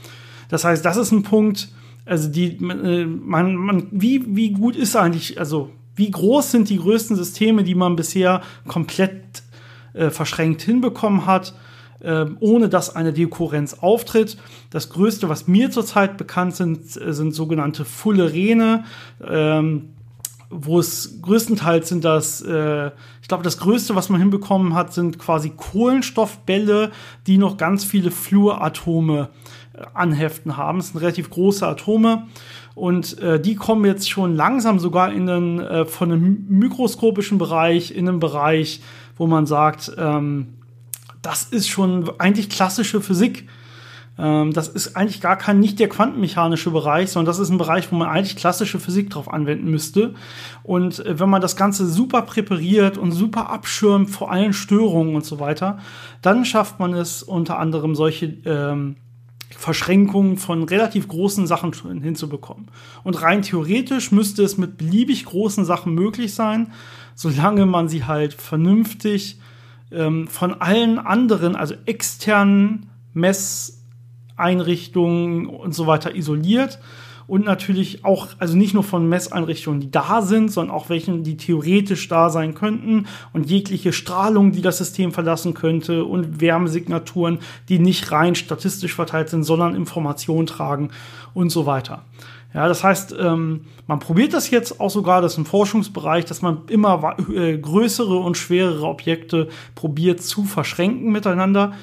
Das 0.48 0.64
heißt, 0.64 0.84
das 0.84 0.96
ist 0.96 1.12
ein 1.12 1.22
Punkt, 1.22 1.68
also 2.04 2.28
die, 2.28 2.56
äh, 2.56 3.04
man, 3.04 3.54
man, 3.54 3.86
wie, 3.92 4.24
wie 4.34 4.50
gut 4.50 4.74
ist 4.74 4.96
eigentlich, 4.96 5.38
also 5.38 5.70
wie 5.94 6.10
groß 6.10 6.50
sind 6.50 6.70
die 6.70 6.78
größten 6.78 7.16
Systeme, 7.16 7.62
die 7.62 7.74
man 7.74 7.94
bisher 7.94 8.40
komplett 8.66 9.42
äh, 9.92 10.10
verschränkt 10.10 10.62
hinbekommen 10.62 11.26
hat, 11.26 11.54
äh, 12.00 12.24
ohne 12.40 12.68
dass 12.68 12.96
eine 12.96 13.12
Dekurrenz 13.12 13.74
auftritt. 13.74 14.38
Das 14.70 14.88
größte, 14.88 15.28
was 15.28 15.46
mir 15.46 15.70
zurzeit 15.70 16.16
bekannt 16.16 16.56
sind, 16.56 16.96
äh, 16.96 17.12
sind 17.12 17.34
sogenannte 17.34 17.84
Fullerene. 17.84 18.84
Ähm, 19.22 19.90
wo 20.50 20.78
es 20.78 21.20
größtenteils 21.20 21.88
sind 21.88 22.04
das, 22.04 22.40
äh, 22.40 22.90
ich 23.20 23.28
glaube, 23.28 23.44
das 23.44 23.58
Größte, 23.58 23.94
was 23.94 24.08
man 24.08 24.20
hinbekommen 24.20 24.74
hat, 24.74 24.94
sind 24.94 25.18
quasi 25.18 25.50
Kohlenstoffbälle, 25.50 26.90
die 27.26 27.36
noch 27.36 27.56
ganz 27.58 27.84
viele 27.84 28.10
Fluoratome 28.10 29.28
äh, 29.74 29.82
anheften 29.92 30.56
haben. 30.56 30.78
Es 30.78 30.88
sind 30.88 31.00
relativ 31.00 31.28
große 31.28 31.66
Atome 31.66 32.26
und 32.74 33.18
äh, 33.18 33.38
die 33.38 33.56
kommen 33.56 33.84
jetzt 33.84 34.08
schon 34.08 34.36
langsam 34.36 34.78
sogar 34.78 35.12
in 35.12 35.26
den, 35.26 35.60
äh, 35.60 35.84
von 35.84 36.12
einem 36.12 36.46
mikroskopischen 36.48 37.36
Bereich 37.36 37.94
in 37.94 38.08
einen 38.08 38.20
Bereich, 38.20 38.80
wo 39.16 39.26
man 39.26 39.46
sagt, 39.46 39.92
ähm, 39.98 40.54
das 41.20 41.42
ist 41.42 41.68
schon 41.68 42.10
eigentlich 42.18 42.48
klassische 42.48 43.00
Physik 43.00 43.48
das 44.18 44.66
ist 44.66 44.96
eigentlich 44.96 45.20
gar 45.20 45.36
kein, 45.36 45.60
nicht 45.60 45.78
der 45.78 45.88
quantenmechanische 45.88 46.70
Bereich, 46.70 47.10
sondern 47.10 47.26
das 47.26 47.38
ist 47.38 47.50
ein 47.50 47.58
Bereich, 47.58 47.92
wo 47.92 47.96
man 47.96 48.08
eigentlich 48.08 48.34
klassische 48.34 48.80
Physik 48.80 49.10
drauf 49.10 49.32
anwenden 49.32 49.70
müsste. 49.70 50.14
Und 50.64 51.06
äh, 51.06 51.20
wenn 51.20 51.30
man 51.30 51.40
das 51.40 51.54
Ganze 51.54 51.86
super 51.86 52.22
präpariert 52.22 52.98
und 52.98 53.12
super 53.12 53.48
abschirmt 53.48 54.10
vor 54.10 54.32
allen 54.32 54.52
Störungen 54.52 55.14
und 55.14 55.24
so 55.24 55.38
weiter, 55.38 55.78
dann 56.20 56.44
schafft 56.44 56.80
man 56.80 56.94
es 56.94 57.22
unter 57.22 57.60
anderem 57.60 57.94
solche 57.94 58.26
ähm, 58.44 58.96
Verschränkungen 59.50 60.36
von 60.36 60.64
relativ 60.64 61.06
großen 61.06 61.46
Sachen 61.46 61.72
hinzubekommen. 62.02 62.70
Und 63.04 63.22
rein 63.22 63.42
theoretisch 63.42 64.10
müsste 64.10 64.42
es 64.42 64.58
mit 64.58 64.76
beliebig 64.76 65.24
großen 65.26 65.64
Sachen 65.64 65.94
möglich 65.94 66.34
sein, 66.34 66.72
solange 67.14 67.66
man 67.66 67.88
sie 67.88 68.04
halt 68.04 68.34
vernünftig 68.34 69.38
ähm, 69.92 70.26
von 70.26 70.60
allen 70.60 70.98
anderen, 70.98 71.54
also 71.56 71.74
externen 71.86 72.90
Mess 73.14 73.77
Einrichtungen 74.38 75.46
und 75.46 75.74
so 75.74 75.86
weiter 75.86 76.14
isoliert. 76.14 76.78
Und 77.26 77.44
natürlich 77.44 78.06
auch, 78.06 78.28
also 78.38 78.56
nicht 78.56 78.72
nur 78.72 78.82
von 78.82 79.06
Messeinrichtungen, 79.06 79.80
die 79.80 79.90
da 79.90 80.22
sind, 80.22 80.50
sondern 80.50 80.74
auch 80.74 80.88
welchen, 80.88 81.24
die 81.24 81.36
theoretisch 81.36 82.08
da 82.08 82.30
sein 82.30 82.54
könnten. 82.54 83.06
Und 83.34 83.50
jegliche 83.50 83.92
Strahlung, 83.92 84.50
die 84.52 84.62
das 84.62 84.78
System 84.78 85.12
verlassen 85.12 85.52
könnte 85.52 86.06
und 86.06 86.40
Wärmesignaturen, 86.40 87.40
die 87.68 87.80
nicht 87.80 88.10
rein 88.12 88.34
statistisch 88.34 88.94
verteilt 88.94 89.28
sind, 89.28 89.44
sondern 89.44 89.74
Informationen 89.74 90.46
tragen 90.46 90.88
und 91.34 91.50
so 91.50 91.66
weiter. 91.66 92.06
Ja, 92.54 92.66
das 92.66 92.82
heißt, 92.82 93.14
ähm, 93.20 93.66
man 93.86 93.98
probiert 93.98 94.32
das 94.32 94.50
jetzt 94.50 94.80
auch 94.80 94.88
sogar, 94.88 95.20
das 95.20 95.32
ist 95.32 95.38
ein 95.38 95.44
Forschungsbereich, 95.44 96.24
dass 96.24 96.40
man 96.40 96.62
immer 96.68 97.14
äh, 97.30 97.58
größere 97.58 98.16
und 98.16 98.38
schwerere 98.38 98.86
Objekte 98.86 99.48
probiert 99.74 100.22
zu 100.22 100.44
verschränken 100.44 101.12
miteinander 101.12 101.74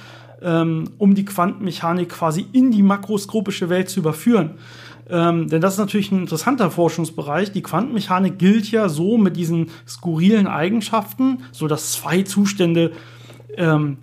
ähm, 0.41 0.91
um 0.97 1.15
die 1.15 1.25
Quantenmechanik 1.25 2.09
quasi 2.09 2.45
in 2.51 2.71
die 2.71 2.83
makroskopische 2.83 3.69
Welt 3.69 3.89
zu 3.89 3.99
überführen. 3.99 4.55
Ähm, 5.09 5.49
denn 5.49 5.61
das 5.61 5.73
ist 5.73 5.79
natürlich 5.79 6.11
ein 6.11 6.21
interessanter 6.21 6.71
Forschungsbereich. 6.71 7.51
Die 7.51 7.61
Quantenmechanik 7.61 8.39
gilt 8.39 8.71
ja 8.71 8.89
so 8.89 9.17
mit 9.17 9.37
diesen 9.37 9.69
skurrilen 9.87 10.47
Eigenschaften, 10.47 11.43
so 11.51 11.67
dass 11.67 11.91
zwei 11.91 12.23
Zustände 12.23 12.91
ähm, 13.55 13.97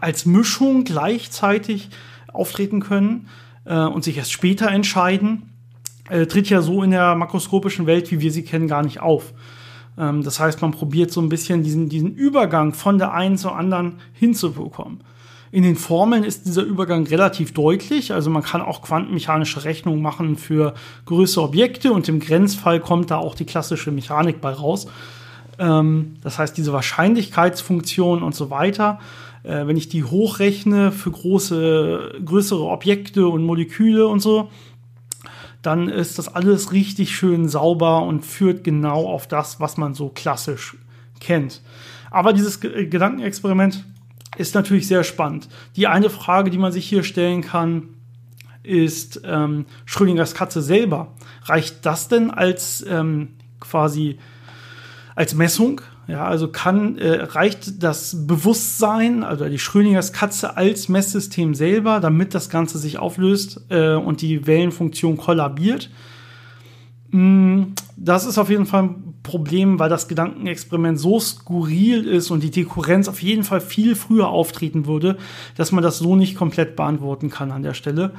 als 0.00 0.26
Mischung 0.26 0.84
gleichzeitig 0.84 1.90
auftreten 2.32 2.80
können 2.80 3.28
äh, 3.64 3.78
und 3.78 4.04
sich 4.04 4.16
erst 4.18 4.32
später 4.32 4.70
entscheiden, 4.70 5.50
äh, 6.08 6.26
tritt 6.26 6.48
ja 6.48 6.62
so 6.62 6.82
in 6.82 6.90
der 6.90 7.14
makroskopischen 7.14 7.86
Welt, 7.86 8.10
wie 8.10 8.20
wir 8.20 8.30
sie 8.30 8.44
kennen, 8.44 8.68
gar 8.68 8.82
nicht 8.82 9.00
auf. 9.00 9.32
Ähm, 9.98 10.22
das 10.22 10.38
heißt, 10.40 10.62
man 10.62 10.72
probiert 10.72 11.10
so 11.10 11.20
ein 11.20 11.28
bisschen 11.28 11.62
diesen, 11.62 11.88
diesen 11.88 12.14
Übergang 12.14 12.74
von 12.74 12.98
der 12.98 13.12
einen 13.12 13.38
zur 13.38 13.56
anderen 13.56 13.94
hinzubekommen. 14.12 15.00
In 15.52 15.62
den 15.62 15.76
Formeln 15.76 16.24
ist 16.24 16.46
dieser 16.46 16.62
Übergang 16.62 17.06
relativ 17.06 17.52
deutlich. 17.54 18.12
Also 18.12 18.30
man 18.30 18.42
kann 18.42 18.60
auch 18.60 18.82
quantenmechanische 18.82 19.64
Rechnungen 19.64 20.02
machen 20.02 20.36
für 20.36 20.74
größere 21.04 21.44
Objekte 21.44 21.92
und 21.92 22.08
im 22.08 22.20
Grenzfall 22.20 22.80
kommt 22.80 23.10
da 23.10 23.18
auch 23.18 23.34
die 23.34 23.46
klassische 23.46 23.92
Mechanik 23.92 24.40
bei 24.40 24.50
raus. 24.50 24.86
Ähm, 25.58 26.16
das 26.22 26.38
heißt, 26.38 26.56
diese 26.56 26.72
Wahrscheinlichkeitsfunktion 26.72 28.22
und 28.22 28.34
so 28.34 28.50
weiter, 28.50 28.98
äh, 29.44 29.66
wenn 29.66 29.76
ich 29.76 29.88
die 29.88 30.04
hochrechne 30.04 30.92
für 30.92 31.12
große, 31.12 32.20
größere 32.24 32.64
Objekte 32.64 33.28
und 33.28 33.44
Moleküle 33.44 34.06
und 34.08 34.20
so, 34.20 34.50
dann 35.62 35.88
ist 35.88 36.18
das 36.18 36.28
alles 36.28 36.72
richtig 36.72 37.16
schön 37.16 37.48
sauber 37.48 38.02
und 38.02 38.24
führt 38.24 38.62
genau 38.62 39.06
auf 39.06 39.26
das, 39.26 39.58
was 39.58 39.76
man 39.76 39.94
so 39.94 40.08
klassisch 40.08 40.76
kennt. 41.18 41.62
Aber 42.10 42.32
dieses 42.32 42.60
Gedankenexperiment 42.60 43.84
ist 44.36 44.54
natürlich 44.54 44.86
sehr 44.86 45.04
spannend. 45.04 45.48
Die 45.76 45.86
eine 45.86 46.10
Frage, 46.10 46.50
die 46.50 46.58
man 46.58 46.72
sich 46.72 46.86
hier 46.88 47.02
stellen 47.02 47.42
kann, 47.42 47.88
ist 48.62 49.20
ähm, 49.24 49.66
Schrödingers 49.84 50.34
Katze 50.34 50.60
selber. 50.60 51.12
Reicht 51.44 51.86
das 51.86 52.08
denn 52.08 52.30
als 52.30 52.84
ähm, 52.88 53.28
quasi 53.60 54.18
als 55.14 55.34
Messung? 55.34 55.80
Ja, 56.08 56.24
also 56.24 56.48
kann, 56.48 56.98
äh, 56.98 57.22
reicht 57.22 57.82
das 57.82 58.26
Bewusstsein, 58.28 59.24
also 59.24 59.48
die 59.48 59.58
Schrödingers 59.58 60.12
Katze 60.12 60.56
als 60.56 60.88
Messsystem 60.88 61.54
selber, 61.54 61.98
damit 61.98 62.32
das 62.32 62.48
Ganze 62.48 62.78
sich 62.78 62.98
auflöst 62.98 63.62
äh, 63.70 63.94
und 63.94 64.20
die 64.20 64.46
Wellenfunktion 64.46 65.16
kollabiert? 65.16 65.90
Mm, 67.10 67.72
das 67.96 68.24
ist 68.24 68.38
auf 68.38 68.50
jeden 68.50 68.66
Fall 68.66 68.94
Problem, 69.26 69.78
weil 69.78 69.90
das 69.90 70.06
Gedankenexperiment 70.06 70.98
so 70.98 71.18
skurril 71.18 72.06
ist 72.06 72.30
und 72.30 72.42
die 72.42 72.50
Dekurrenz 72.50 73.08
auf 73.08 73.20
jeden 73.20 73.42
Fall 73.42 73.60
viel 73.60 73.96
früher 73.96 74.28
auftreten 74.28 74.86
würde, 74.86 75.18
dass 75.56 75.72
man 75.72 75.82
das 75.82 75.98
so 75.98 76.14
nicht 76.14 76.36
komplett 76.36 76.76
beantworten 76.76 77.28
kann 77.28 77.50
an 77.50 77.62
der 77.62 77.74
Stelle. 77.74 78.12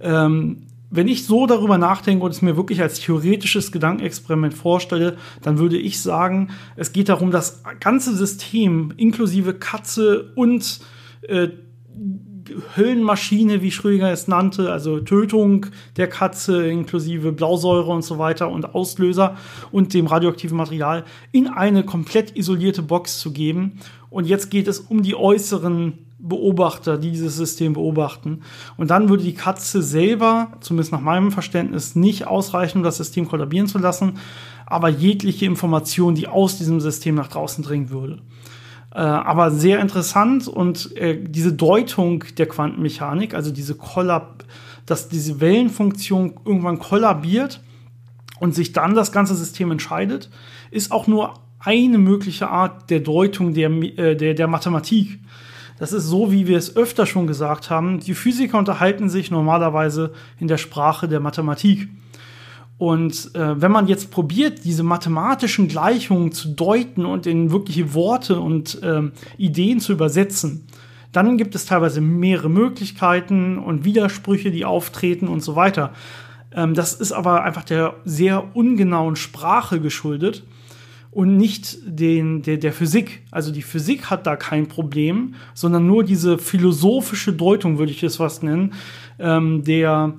Ähm, 0.00 0.62
wenn 0.90 1.08
ich 1.08 1.26
so 1.26 1.46
darüber 1.46 1.76
nachdenke 1.76 2.24
und 2.24 2.30
es 2.30 2.40
mir 2.40 2.56
wirklich 2.56 2.80
als 2.80 3.00
theoretisches 3.00 3.72
Gedankenexperiment 3.72 4.54
vorstelle, 4.54 5.16
dann 5.42 5.58
würde 5.58 5.76
ich 5.76 6.00
sagen, 6.00 6.50
es 6.76 6.92
geht 6.92 7.08
darum, 7.08 7.30
das 7.30 7.62
ganze 7.80 8.14
System 8.16 8.92
inklusive 8.96 9.54
Katze 9.54 10.32
und 10.34 10.80
äh, 11.22 11.48
Höllenmaschine, 12.76 13.62
wie 13.62 13.70
Schrödinger 13.70 14.10
es 14.10 14.28
nannte, 14.28 14.72
also 14.72 15.00
Tötung 15.00 15.66
der 15.96 16.08
Katze 16.08 16.66
inklusive 16.66 17.32
Blausäure 17.32 17.90
und 17.90 18.02
so 18.02 18.18
weiter 18.18 18.50
und 18.50 18.74
Auslöser 18.74 19.36
und 19.72 19.94
dem 19.94 20.06
radioaktiven 20.06 20.56
Material 20.56 21.04
in 21.32 21.48
eine 21.48 21.84
komplett 21.84 22.36
isolierte 22.36 22.82
Box 22.82 23.18
zu 23.18 23.32
geben. 23.32 23.78
Und 24.10 24.26
jetzt 24.26 24.50
geht 24.50 24.68
es 24.68 24.80
um 24.80 25.02
die 25.02 25.16
äußeren 25.16 25.98
Beobachter, 26.18 26.96
die 26.96 27.10
dieses 27.10 27.36
System 27.36 27.74
beobachten. 27.74 28.40
Und 28.76 28.90
dann 28.90 29.08
würde 29.08 29.24
die 29.24 29.34
Katze 29.34 29.82
selber, 29.82 30.52
zumindest 30.60 30.92
nach 30.92 31.00
meinem 31.00 31.32
Verständnis, 31.32 31.96
nicht 31.96 32.26
ausreichen, 32.26 32.78
um 32.78 32.84
das 32.84 32.96
System 32.96 33.28
kollabieren 33.28 33.66
zu 33.66 33.78
lassen, 33.78 34.14
aber 34.64 34.88
jegliche 34.88 35.44
Information, 35.44 36.14
die 36.14 36.26
aus 36.26 36.56
diesem 36.56 36.80
System 36.80 37.14
nach 37.14 37.28
draußen 37.28 37.62
dringen 37.62 37.90
würde. 37.90 38.22
Äh, 38.94 38.98
aber 38.98 39.50
sehr 39.50 39.80
interessant 39.80 40.46
und 40.46 40.96
äh, 40.96 41.18
diese 41.20 41.52
Deutung 41.52 42.24
der 42.38 42.46
Quantenmechanik, 42.46 43.34
also 43.34 43.50
diese 43.50 43.74
Kollab, 43.74 44.44
dass 44.86 45.08
diese 45.08 45.40
Wellenfunktion 45.40 46.34
irgendwann 46.44 46.78
kollabiert 46.78 47.60
und 48.38 48.54
sich 48.54 48.72
dann 48.72 48.94
das 48.94 49.10
ganze 49.10 49.34
System 49.34 49.72
entscheidet, 49.72 50.30
ist 50.70 50.92
auch 50.92 51.08
nur 51.08 51.34
eine 51.58 51.98
mögliche 51.98 52.48
Art 52.48 52.88
der 52.90 53.00
Deutung 53.00 53.52
der, 53.52 53.70
äh, 53.70 54.14
der, 54.14 54.34
der 54.34 54.46
Mathematik. 54.46 55.18
Das 55.78 55.92
ist 55.92 56.04
so, 56.04 56.30
wie 56.30 56.46
wir 56.46 56.56
es 56.56 56.76
öfter 56.76 57.04
schon 57.04 57.26
gesagt 57.26 57.70
haben. 57.70 57.98
Die 57.98 58.14
Physiker 58.14 58.58
unterhalten 58.58 59.08
sich 59.08 59.28
normalerweise 59.30 60.12
in 60.38 60.46
der 60.46 60.58
Sprache 60.58 61.08
der 61.08 61.18
Mathematik. 61.18 61.88
Und 62.76 63.34
äh, 63.34 63.60
wenn 63.60 63.70
man 63.70 63.86
jetzt 63.86 64.10
probiert, 64.10 64.64
diese 64.64 64.82
mathematischen 64.82 65.68
Gleichungen 65.68 66.32
zu 66.32 66.48
deuten 66.48 67.06
und 67.06 67.26
in 67.26 67.52
wirkliche 67.52 67.94
Worte 67.94 68.40
und 68.40 68.82
äh, 68.82 69.02
Ideen 69.36 69.80
zu 69.80 69.92
übersetzen, 69.92 70.66
Dann 71.14 71.38
gibt 71.38 71.54
es 71.54 71.64
teilweise 71.64 72.00
mehrere 72.00 72.50
Möglichkeiten 72.50 73.56
und 73.56 73.84
Widersprüche, 73.84 74.50
die 74.50 74.64
auftreten 74.64 75.28
und 75.28 75.42
so 75.42 75.56
weiter. 75.56 75.92
Ähm, 76.52 76.74
das 76.74 76.92
ist 76.92 77.12
aber 77.12 77.44
einfach 77.44 77.64
der 77.64 77.94
sehr 78.04 78.54
ungenauen 78.56 79.16
Sprache 79.16 79.80
geschuldet 79.80 80.42
und 81.12 81.36
nicht 81.36 81.78
den, 81.86 82.42
der, 82.42 82.56
der 82.56 82.72
Physik. 82.72 83.22
Also 83.30 83.52
die 83.52 83.62
Physik 83.62 84.10
hat 84.10 84.26
da 84.26 84.34
kein 84.34 84.66
Problem, 84.66 85.36
sondern 85.54 85.86
nur 85.86 86.02
diese 86.02 86.36
philosophische 86.36 87.32
Deutung, 87.32 87.78
würde 87.78 87.92
ich 87.92 88.02
es 88.02 88.18
was 88.18 88.42
nennen, 88.42 88.74
ähm, 89.20 89.62
der, 89.62 90.14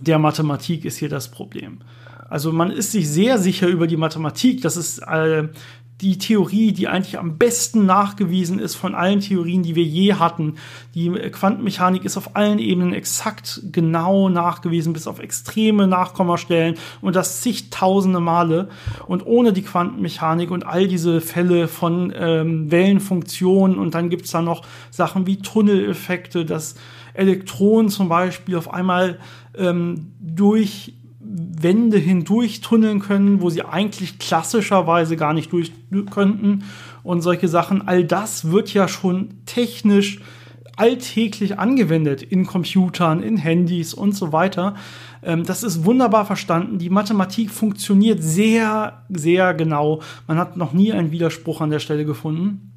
der 0.00 0.18
Mathematik 0.18 0.84
ist 0.84 0.98
hier 0.98 1.08
das 1.08 1.30
Problem. 1.30 1.80
Also 2.28 2.52
man 2.52 2.70
ist 2.70 2.92
sich 2.92 3.08
sehr 3.08 3.38
sicher 3.38 3.68
über 3.68 3.86
die 3.86 3.96
Mathematik, 3.96 4.62
dass 4.62 4.76
es 4.76 4.98
äh, 4.98 5.48
die 6.00 6.18
Theorie, 6.18 6.72
die 6.72 6.88
eigentlich 6.88 7.18
am 7.18 7.38
besten 7.38 7.86
nachgewiesen 7.86 8.58
ist 8.58 8.74
von 8.74 8.94
allen 8.94 9.20
Theorien, 9.20 9.62
die 9.62 9.76
wir 9.76 9.84
je 9.84 10.14
hatten. 10.14 10.54
Die 10.94 11.08
Quantenmechanik 11.10 12.04
ist 12.04 12.16
auf 12.16 12.34
allen 12.34 12.58
Ebenen 12.58 12.92
exakt 12.92 13.62
genau 13.70 14.28
nachgewiesen, 14.28 14.92
bis 14.92 15.06
auf 15.06 15.20
extreme 15.20 15.86
Nachkommastellen 15.86 16.76
und 17.00 17.14
das 17.14 17.42
zigtausende 17.42 18.18
Male. 18.18 18.68
Und 19.06 19.24
ohne 19.24 19.52
die 19.52 19.62
Quantenmechanik 19.62 20.50
und 20.50 20.66
all 20.66 20.88
diese 20.88 21.20
Fälle 21.20 21.68
von 21.68 22.12
ähm, 22.16 22.70
Wellenfunktionen 22.72 23.78
und 23.78 23.94
dann 23.94 24.10
gibt's 24.10 24.32
da 24.32 24.42
noch 24.42 24.62
Sachen 24.90 25.28
wie 25.28 25.38
Tunneleffekte, 25.38 26.44
dass 26.44 26.74
Elektronen 27.14 27.88
zum 27.88 28.08
Beispiel 28.08 28.56
auf 28.56 28.72
einmal 28.72 29.20
ähm, 29.56 30.12
durch 30.18 30.94
Wände 31.36 31.98
hindurch 31.98 32.60
tunneln 32.60 33.00
können, 33.00 33.40
wo 33.40 33.50
sie 33.50 33.62
eigentlich 33.62 34.20
klassischerweise 34.20 35.16
gar 35.16 35.32
nicht 35.32 35.50
durch 35.52 35.72
könnten 36.10 36.64
und 37.02 37.22
solche 37.22 37.48
Sachen. 37.48 37.88
All 37.88 38.04
das 38.04 38.52
wird 38.52 38.72
ja 38.72 38.86
schon 38.86 39.30
technisch 39.44 40.20
alltäglich 40.76 41.58
angewendet 41.58 42.22
in 42.22 42.46
Computern, 42.46 43.22
in 43.22 43.36
Handys 43.36 43.94
und 43.94 44.14
so 44.14 44.32
weiter. 44.32 44.74
Ähm, 45.22 45.44
das 45.44 45.62
ist 45.62 45.84
wunderbar 45.84 46.24
verstanden. 46.24 46.78
Die 46.78 46.90
Mathematik 46.90 47.50
funktioniert 47.50 48.22
sehr, 48.22 49.04
sehr 49.08 49.54
genau. 49.54 50.02
Man 50.26 50.38
hat 50.38 50.56
noch 50.56 50.72
nie 50.72 50.92
einen 50.92 51.10
Widerspruch 51.10 51.60
an 51.60 51.70
der 51.70 51.80
Stelle 51.80 52.04
gefunden. 52.04 52.73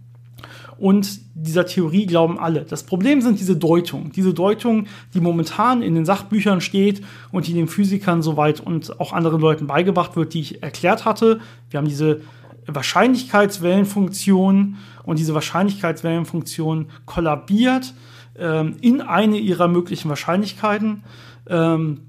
Und 0.80 1.20
dieser 1.34 1.66
Theorie 1.66 2.06
glauben 2.06 2.40
alle. 2.40 2.62
Das 2.62 2.84
Problem 2.84 3.22
sind 3.22 3.40
diese 3.40 3.56
Deutungen. 3.56 4.12
Diese 4.12 4.34
Deutung, 4.34 4.88
die 5.14 5.22
momentan 5.22 5.82
in 5.82 5.96
den 5.96 6.06
Sachbüchern 6.06 6.62
steht 6.62 7.02
und 7.32 7.48
die 7.48 7.54
den 7.54 7.68
Physikern 7.68 8.22
soweit 8.22 8.60
und 8.60 9.00
auch 9.00 9.14
anderen 9.14 9.42
Leuten 9.42 9.68
beigebracht 9.68 10.16
wird, 10.16 10.34
die 10.34 10.42
ich 10.42 10.64
erklärt 10.64 11.06
hatte. 11.06 11.40
Wir 11.70 11.80
haben 11.80 11.88
diese 11.88 12.22
Wahrscheinlichkeitswellenfunktion 12.68 14.76
und 15.04 15.20
diese 15.20 15.34
Wahrscheinlichkeitswellenfunktion 15.34 16.88
kollabiert 17.06 17.94
ähm, 18.38 18.76
in 18.82 19.02
eine 19.02 19.38
ihrer 19.38 19.68
möglichen 19.68 20.10
Wahrscheinlichkeiten. 20.10 21.04
Ähm, 21.50 22.02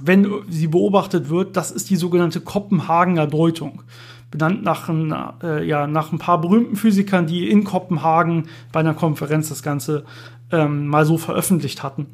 wenn 0.00 0.28
sie 0.48 0.66
beobachtet 0.66 1.30
wird, 1.30 1.56
das 1.56 1.70
ist 1.70 1.88
die 1.90 1.96
sogenannte 1.96 2.40
Kopenhagener 2.40 3.26
Deutung 3.26 3.82
benannt 4.30 4.62
nach 4.62 4.88
ein, 4.88 5.14
äh, 5.42 5.64
ja, 5.64 5.86
nach 5.86 6.12
ein 6.12 6.18
paar 6.18 6.40
berühmten 6.40 6.76
Physikern, 6.76 7.26
die 7.26 7.48
in 7.48 7.64
Kopenhagen 7.64 8.48
bei 8.72 8.80
einer 8.80 8.94
Konferenz 8.94 9.48
das 9.48 9.62
Ganze 9.62 10.04
ähm, 10.50 10.86
mal 10.86 11.04
so 11.04 11.18
veröffentlicht 11.18 11.82
hatten. 11.82 12.06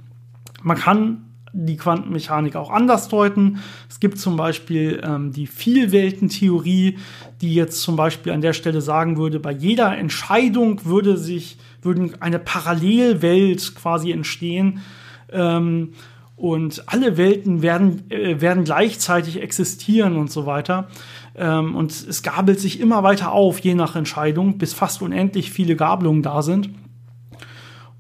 Man 0.63 0.77
kann 0.77 1.25
die 1.53 1.77
Quantenmechanik 1.77 2.57
auch 2.57 2.71
anders 2.71 3.09
deuten. 3.09 3.59
Es 3.89 4.01
gibt 4.01 4.19
zum 4.19 4.37
Beispiel 4.37 5.03
ähm, 5.05 5.33
die 5.33 5.47
Vielweltentheorie, 5.47 6.99
die 7.41 7.55
jetzt 7.55 7.83
zum 7.83 7.97
Beispiel 7.97 8.33
an 8.33 8.41
der 8.41 8.55
Stelle 8.55 8.81
sagen 8.81 9.19
würde, 9.19 9.39
bei 9.39 9.53
jeder 9.53 9.97
Entscheidung 9.97 10.85
würde 10.87 11.19
sich, 11.19 11.59
würden 11.83 12.21
eine 12.21 12.39
Parallelwelt 12.39 13.75
quasi 13.75 14.13
entstehen. 14.13 14.81
Ähm, 15.31 15.93
und 16.37 16.85
alle 16.87 17.19
Welten 17.19 17.63
werden, 17.63 18.11
äh, 18.11 18.41
werden 18.41 18.65
gleichzeitig 18.65 19.41
existieren 19.41 20.17
und 20.17 20.31
so 20.31 20.47
weiter. 20.47 20.89
Ähm, 21.35 21.75
und 21.75 21.91
es 21.91 22.23
gabelt 22.23 22.61
sich 22.61 22.81
immer 22.81 23.03
weiter 23.03 23.33
auf, 23.33 23.59
je 23.61 23.75
nach 23.75 23.97
Entscheidung, 23.97 24.59
bis 24.59 24.75
fast 24.75 25.03
unendlich 25.03 25.51
viele 25.51 25.77
Gabelungen 25.77 26.23
da 26.23 26.43
sind. 26.43 26.71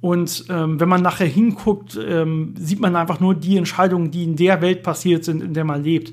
Und 0.00 0.46
ähm, 0.48 0.80
wenn 0.80 0.88
man 0.88 1.00
nachher 1.00 1.28
hinguckt, 1.28 1.98
ähm, 2.04 2.54
sieht 2.58 2.80
man 2.80 2.96
einfach 2.96 3.20
nur 3.20 3.34
die 3.34 3.56
Entscheidungen, 3.56 4.10
die 4.10 4.24
in 4.24 4.36
der 4.36 4.60
Welt 4.60 4.82
passiert 4.82 5.24
sind, 5.24 5.42
in 5.42 5.54
der 5.54 5.64
man 5.64 5.84
lebt. 5.84 6.12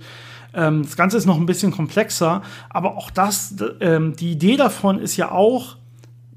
Ähm, 0.54 0.84
das 0.84 0.96
Ganze 0.96 1.18
ist 1.18 1.26
noch 1.26 1.38
ein 1.38 1.48
bisschen 1.48 1.72
komplexer, 1.72 2.44
aber 2.70 2.98
auch 2.98 3.10
das, 3.10 3.56
ähm, 3.82 4.16
die 4.16 4.32
Idee 4.32 4.58
davon 4.58 5.00
ist 5.00 5.18
ja 5.18 5.32
auch, 5.32 5.76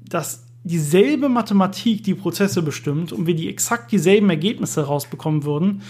dass 0.09 0.42
dieselbe 0.63 1.27
Mathematik 1.27 2.03
die 2.03 2.13
Prozesse 2.13 2.61
bestimmt 2.61 3.11
und 3.11 3.27
wir 3.27 3.35
die 3.35 3.49
exakt 3.49 3.91
dieselben 3.91 4.29
Ergebnisse 4.29 4.85
rausbekommen 4.85 5.43
würden. 5.43 5.81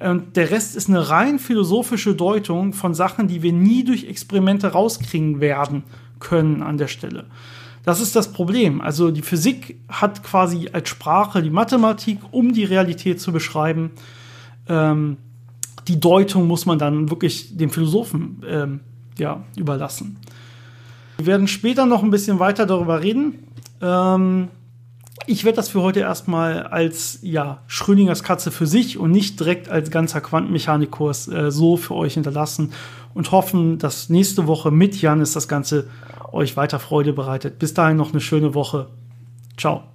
Und 0.00 0.36
der 0.36 0.50
Rest 0.50 0.74
ist 0.74 0.88
eine 0.88 1.10
rein 1.10 1.38
philosophische 1.38 2.14
Deutung 2.14 2.72
von 2.72 2.94
Sachen, 2.94 3.28
die 3.28 3.42
wir 3.42 3.52
nie 3.52 3.84
durch 3.84 4.04
Experimente 4.04 4.68
rauskriegen 4.68 5.40
werden 5.40 5.84
können 6.18 6.62
an 6.62 6.78
der 6.78 6.88
Stelle. 6.88 7.26
Das 7.84 8.00
ist 8.00 8.16
das 8.16 8.32
Problem. 8.32 8.80
Also 8.80 9.10
die 9.10 9.22
Physik 9.22 9.76
hat 9.88 10.22
quasi 10.22 10.70
als 10.72 10.88
Sprache 10.88 11.42
die 11.42 11.50
Mathematik, 11.50 12.18
um 12.30 12.52
die 12.52 12.64
Realität 12.64 13.20
zu 13.20 13.32
beschreiben. 13.32 13.90
Ähm, 14.68 15.16
die 15.88 15.98
Deutung 15.98 16.46
muss 16.46 16.64
man 16.64 16.78
dann 16.78 17.10
wirklich 17.10 17.56
dem 17.56 17.70
Philosophen 17.70 18.42
ähm, 18.48 18.80
ja, 19.18 19.42
überlassen. 19.56 20.16
Wir 21.18 21.26
werden 21.26 21.48
später 21.48 21.86
noch 21.86 22.02
ein 22.02 22.10
bisschen 22.10 22.38
weiter 22.38 22.66
darüber 22.66 23.02
reden. 23.02 23.34
Ähm, 23.82 24.48
ich 25.26 25.44
werde 25.44 25.56
das 25.56 25.68
für 25.68 25.82
heute 25.82 26.00
erstmal 26.00 26.64
als 26.64 27.18
ja, 27.22 27.62
Schrödingers 27.66 28.22
Katze 28.22 28.50
für 28.50 28.66
sich 28.66 28.98
und 28.98 29.10
nicht 29.10 29.38
direkt 29.38 29.68
als 29.68 29.90
ganzer 29.90 30.20
Quantenmechanikkurs 30.20 31.28
äh, 31.28 31.50
so 31.50 31.76
für 31.76 31.94
euch 31.94 32.14
hinterlassen 32.14 32.72
und 33.14 33.30
hoffen, 33.30 33.78
dass 33.78 34.08
nächste 34.08 34.46
Woche 34.46 34.70
mit 34.70 35.00
Janis 35.00 35.32
das 35.32 35.48
Ganze 35.48 35.88
euch 36.32 36.56
weiter 36.56 36.78
Freude 36.78 37.12
bereitet. 37.12 37.58
Bis 37.58 37.74
dahin 37.74 37.96
noch 37.96 38.12
eine 38.12 38.20
schöne 38.20 38.54
Woche. 38.54 38.88
Ciao. 39.56 39.91